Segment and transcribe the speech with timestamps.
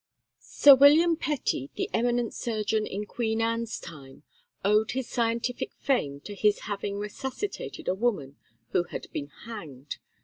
[0.39, 4.23] Sir William Petty, the eminent surgeon in Queen Anne's time,
[4.65, 8.35] owed his scientific fame to his having resuscitated a woman
[8.71, 9.97] who had been hanged.